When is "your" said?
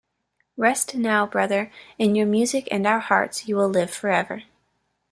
2.15-2.25